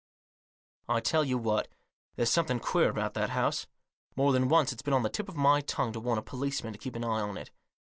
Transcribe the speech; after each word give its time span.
I 0.89 0.99
tell 0.99 1.23
you 1.23 1.37
what; 1.37 1.67
there's 2.15 2.31
something 2.31 2.59
queer 2.59 2.89
about 2.89 3.13
that 3.13 3.29
house. 3.29 3.67
More 4.15 4.33
than 4.33 4.49
once 4.49 4.73
it's 4.73 4.81
been 4.81 4.95
on 4.95 5.03
the 5.03 5.09
tip 5.09 5.29
of 5.29 5.35
my 5.35 5.61
tongue 5.61 5.93
to 5.93 5.99
warn 5.99 6.17
a 6.17 6.23
policeman 6.23 6.73
to 6.73 6.79
keep 6.79 6.95
an 6.95 7.03
eye 7.05 7.21
on 7.21 7.37
it. 7.37 7.51